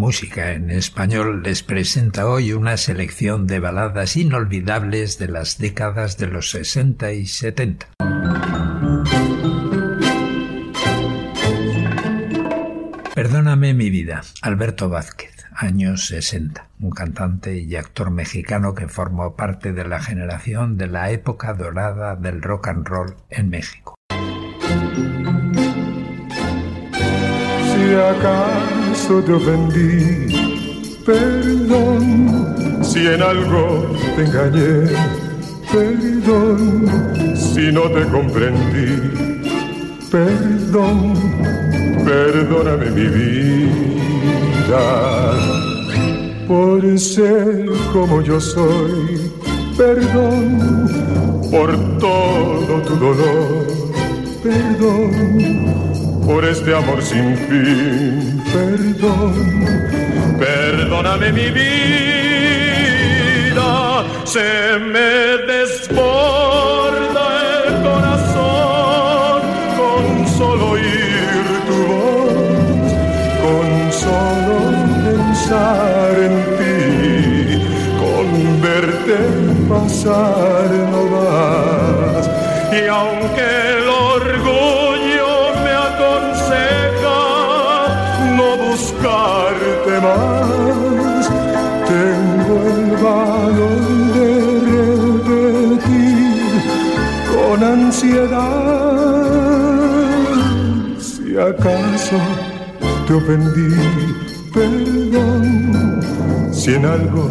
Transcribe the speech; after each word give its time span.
música 0.00 0.52
en 0.52 0.70
español 0.70 1.42
les 1.42 1.62
presenta 1.62 2.26
hoy 2.26 2.54
una 2.54 2.78
selección 2.78 3.46
de 3.46 3.60
baladas 3.60 4.16
inolvidables 4.16 5.18
de 5.18 5.28
las 5.28 5.58
décadas 5.58 6.16
de 6.16 6.26
los 6.26 6.48
60 6.52 7.12
y 7.12 7.26
70. 7.26 7.86
Perdóname 13.14 13.74
mi 13.74 13.90
vida, 13.90 14.22
Alberto 14.40 14.88
Vázquez, 14.88 15.44
años 15.54 16.06
60, 16.06 16.66
un 16.80 16.90
cantante 16.92 17.58
y 17.58 17.76
actor 17.76 18.10
mexicano 18.10 18.74
que 18.74 18.88
formó 18.88 19.36
parte 19.36 19.74
de 19.74 19.86
la 19.86 20.00
generación 20.00 20.78
de 20.78 20.86
la 20.86 21.10
época 21.10 21.52
dorada 21.52 22.16
del 22.16 22.40
rock 22.40 22.68
and 22.68 22.88
roll 22.88 23.16
en 23.28 23.50
México. 23.50 23.96
Si 27.66 28.79
acaso 29.00 29.22
te 29.22 29.32
ofendí, 29.32 30.26
perdón, 31.04 32.82
si 32.82 33.06
en 33.06 33.22
algo 33.22 33.86
te 34.16 34.24
engañé, 34.24 34.90
perdón, 35.72 36.86
si 37.34 37.72
no 37.72 37.82
te 37.90 38.04
comprendí, 38.06 38.88
perdón 40.10 41.14
perdóname 42.04 42.90
mi 42.90 43.06
vida. 43.06 44.84
Por 46.48 46.98
ser 46.98 47.66
como 47.92 48.20
yo 48.22 48.40
soy, 48.40 49.30
perdón 49.76 50.88
por 51.50 51.76
todo 51.98 52.82
tu 52.82 52.96
dolor, 52.96 53.66
perdón 54.42 55.80
por 56.26 56.44
este 56.44 56.74
amor 56.74 57.02
sin 57.02 57.36
fin, 57.36 58.39
perdón, 58.52 59.34
perdóname 60.38 61.32
mi 61.32 61.50
vida, 61.50 61.70
se 64.24 64.78
me 64.78 65.38
desborda 65.52 67.26
el 67.66 67.82
corazón 67.82 69.42
con 69.76 70.26
solo 70.38 70.66
ir 70.78 71.10
pensar 75.04 76.14
en 76.18 76.34
ti, 76.58 76.78
con 77.98 78.26
verte 78.60 79.18
pasar 79.68 80.68
no 80.92 81.02
vas. 81.14 82.24
Y 82.72 82.86
aunque 82.86 83.69
no 88.36 88.48
buscarte 88.68 89.94
más, 90.06 91.22
tengo 91.88 92.54
el 92.76 92.90
valor 93.08 93.80
de 94.16 94.28
repetir 95.70 96.32
con 97.30 97.56
ansiedad. 97.64 99.00
Si 100.98 101.26
acaso 101.36 102.18
te 103.06 103.12
ofendí 103.14 103.74
perdón, 104.52 106.00
si 106.52 106.74
en 106.74 106.84
algo 106.84 107.30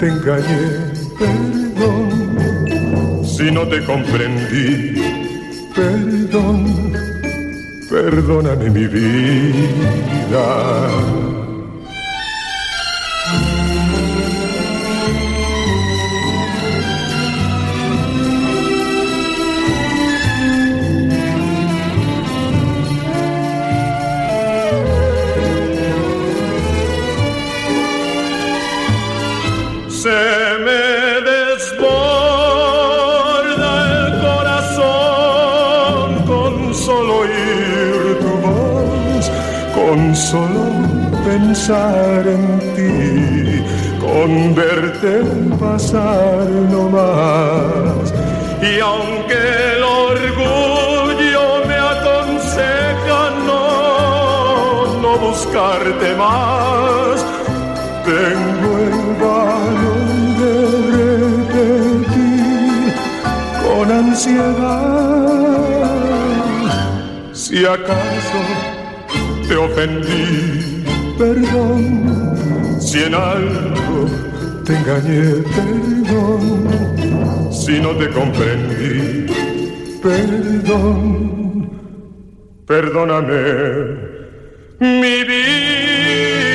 te 0.00 0.08
engañé, 0.08 0.92
perdón, 1.18 2.40
si 3.24 3.50
no 3.50 3.66
te 3.68 3.84
comprendí, 3.84 5.02
perdón, 5.74 6.05
perdóname 8.16 8.70
mi 8.70 8.86
vida. 8.86 10.46
Solo 40.16 40.72
pensar 41.26 42.26
en 42.26 42.58
ti, 42.74 43.62
con 44.00 44.54
verte 44.54 45.22
pasar 45.60 46.46
no 46.70 46.88
más. 46.88 48.12
Y 48.62 48.80
aunque 48.80 49.38
el 49.76 49.82
orgullo 49.82 51.44
me 51.68 51.76
aconseja 51.94 53.20
no, 53.46 55.00
no 55.02 55.18
buscarte 55.18 56.14
más, 56.16 57.24
tengo 58.06 58.68
el 58.88 58.98
valor 59.20 60.06
de 60.40 60.54
repetir 61.36 62.94
con 63.62 63.86
ansiedad. 63.92 65.26
Si 67.32 67.64
acaso 67.64 68.75
te 69.48 69.56
ofendí, 69.56 70.84
perdón, 71.18 72.76
si 72.80 72.98
en 73.04 73.14
algo 73.14 74.08
te 74.64 74.76
engañé, 74.76 75.42
perdón, 75.56 76.42
si 77.52 77.80
no 77.80 77.90
te 77.96 78.08
comprendí, 78.10 79.26
perdón, 80.02 81.70
perdóname 82.66 84.16
mi 84.80 85.24
vida. 85.24 86.45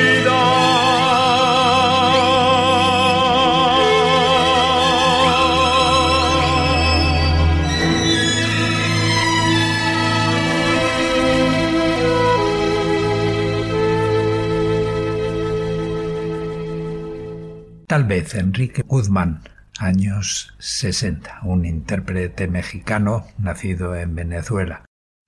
Tal 17.92 18.04
vez 18.04 18.34
Enrique 18.36 18.80
Guzmán, 18.86 19.42
años 19.78 20.54
60, 20.60 21.40
un 21.42 21.66
intérprete 21.66 22.48
mexicano 22.48 23.26
nacido 23.36 23.94
en 23.94 24.14
Venezuela. 24.14 24.86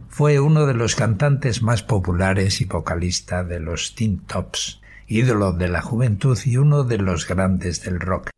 Fue 0.09 0.41
uno 0.41 0.65
de 0.65 0.73
los 0.73 0.97
cantantes 0.97 1.61
más 1.61 1.83
populares 1.83 2.63
y 2.63 2.65
vocalista 2.65 3.45
de 3.45 3.61
los 3.61 3.95
Teen 3.95 4.21
Tops, 4.21 4.81
ídolo 5.07 5.53
de 5.53 5.69
la 5.69 5.83
juventud 5.83 6.39
y 6.47 6.57
uno 6.57 6.85
de 6.85 6.97
los 6.97 7.29
grandes 7.29 7.83
del 7.83 8.01
rock. 8.01 8.31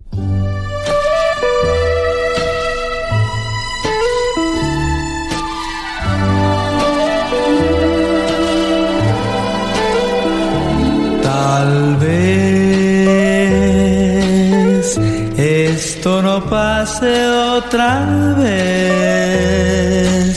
No 16.22 16.40
pase 16.48 17.26
otra 17.58 18.34
vez. 18.38 20.36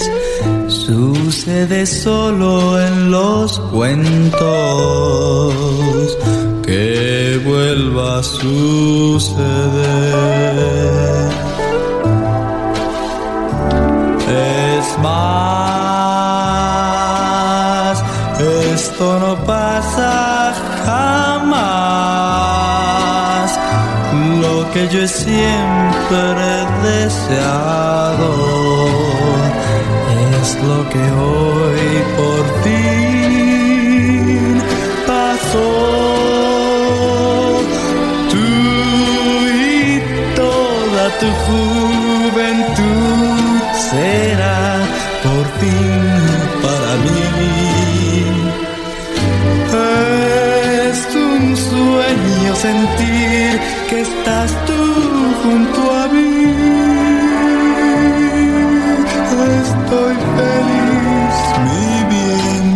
Sucede 0.68 1.86
solo 1.86 2.82
en 2.82 3.12
los 3.12 3.58
cuentos 3.72 5.54
que 6.66 7.40
vuelva 7.46 8.20
a 8.20 8.24
suceder. 8.24 9.30
Es 14.28 14.98
más, 15.00 15.50
esto 18.74 19.20
no 19.20 19.36
pasa 19.46 20.40
que 24.74 24.88
yo 24.88 25.08
siempre 25.08 26.18
he 26.18 26.66
deseado 26.88 28.32
es 30.42 30.50
lo 30.64 30.80
que 30.90 31.04
hoy 31.28 31.88
por 32.18 32.44
fin 32.64 33.02
pasó. 35.08 35.72
Tú 38.32 38.46
y 39.56 40.02
toda 40.36 41.04
tu 41.22 41.30
juventud 41.46 42.88
será 43.90 44.62
por 45.24 45.46
fin 45.60 46.02
para 46.64 46.92
mí. 47.06 47.20
Es 50.92 51.00
un 51.16 51.44
sentir 52.56 53.09
que 53.90 54.02
estás 54.02 54.52
tú 54.68 54.82
junto 55.44 55.80
a 56.02 56.08
mí. 56.14 56.30
Estoy 59.62 60.16
feliz, 60.38 61.36
mi 61.66 61.90
bien. 62.14 62.68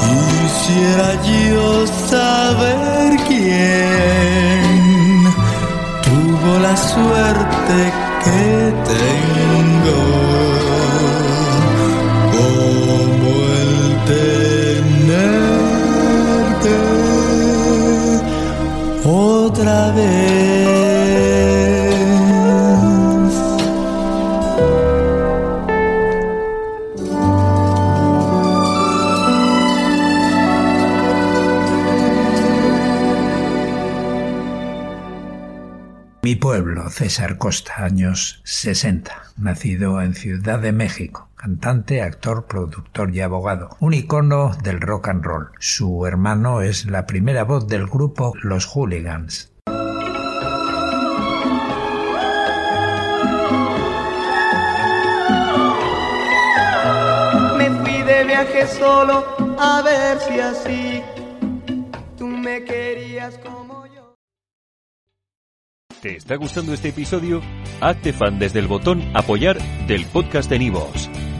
Quisiera 0.00 1.08
yo 1.32 1.66
saber 2.12 3.08
quién 3.28 4.64
tuvo 6.06 6.50
la 6.60 6.76
suerte 6.76 7.78
que 8.24 8.44
tengo. 8.92 10.55
Otra 19.46 19.92
vez. 19.92 20.26
Mi 36.22 36.34
pueblo, 36.34 36.90
César 36.90 37.38
Costa, 37.38 37.84
años 37.84 38.40
60, 38.42 39.12
nacido 39.36 40.02
en 40.02 40.14
Ciudad 40.14 40.58
de 40.58 40.72
México, 40.72 41.25
cantante, 41.36 42.02
actor, 42.02 42.46
productor 42.46 43.14
y 43.14 43.20
abogado, 43.20 43.76
un 43.80 43.94
icono 43.94 44.56
del 44.62 44.80
rock 44.80 45.08
and 45.08 45.24
roll. 45.24 45.50
Su 45.60 46.06
hermano 46.06 46.62
es 46.62 46.86
la 46.86 47.06
primera 47.06 47.44
voz 47.44 47.68
del 47.68 47.86
grupo 47.86 48.32
Los 48.42 48.66
Hooligans. 48.66 49.52
Me 57.56 57.70
fui 57.70 58.02
de 58.02 58.24
viaje 58.24 58.66
solo 58.66 59.24
a 59.58 59.82
ver 59.82 60.18
si 60.20 60.40
así 60.40 61.02
tú 62.16 62.26
me 62.26 62.64
querías 62.64 63.38
como 63.38 63.86
yo. 63.86 64.14
¿Te 66.00 66.16
está 66.16 66.36
gustando 66.36 66.72
este 66.72 66.88
episodio? 66.88 67.42
Hazte 67.80 68.12
fan 68.12 68.38
desde 68.38 68.58
el 68.58 68.68
botón 68.68 69.02
Apoyar 69.14 69.58
del 69.86 70.06
podcast 70.06 70.48
de 70.48 70.58
Nivos. 70.58 71.10